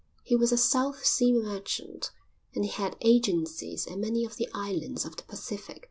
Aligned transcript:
He 0.23 0.35
was 0.35 0.51
a 0.51 0.57
South 0.57 1.05
Sea 1.05 1.31
merchant, 1.31 2.09
and 2.55 2.65
he 2.65 2.71
had 2.71 2.97
agencies 3.01 3.85
in 3.85 4.01
many 4.01 4.25
of 4.25 4.35
the 4.35 4.49
islands 4.51 5.05
of 5.05 5.15
the 5.15 5.21
Pacific. 5.21 5.79